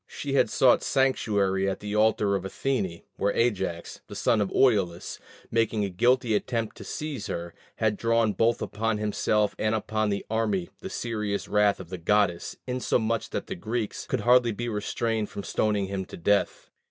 She 0.07 0.33
had 0.33 0.49
sought 0.49 0.81
sanctuary 0.81 1.69
at 1.69 1.79
the 1.79 1.95
altar 1.95 2.33
of 2.35 2.43
Athene, 2.43 3.03
where 3.17 3.33
Ajax, 3.35 4.01
the 4.07 4.15
son 4.15 4.41
of 4.41 4.51
Oileus, 4.51 5.19
making 5.51 5.85
a 5.85 5.91
guilty 5.91 6.33
attempt 6.33 6.75
to 6.77 6.83
seize 6.83 7.27
her, 7.27 7.53
had 7.75 7.97
drawn 7.97 8.33
both 8.33 8.63
upon 8.63 8.97
himself 8.97 9.53
and 9.59 9.75
upon 9.75 10.09
the 10.09 10.25
army 10.27 10.69
the 10.79 10.89
serious 10.89 11.47
wrath 11.47 11.79
of 11.79 11.89
the 11.89 11.99
goddess, 11.99 12.55
insomuch 12.65 13.29
that 13.29 13.45
the 13.45 13.53
Greeks 13.53 14.07
could 14.07 14.21
hardly 14.21 14.51
be 14.51 14.67
restrained 14.67 15.29
from 15.29 15.43
stoning 15.43 15.85
him 15.85 16.05
to 16.05 16.17
death. 16.17 16.71